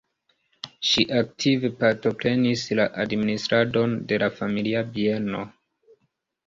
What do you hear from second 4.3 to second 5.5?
familia bieno.